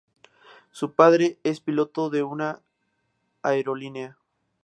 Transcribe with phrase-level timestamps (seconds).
[0.71, 2.59] Su padre es piloto de una
[3.43, 4.17] aerolínea.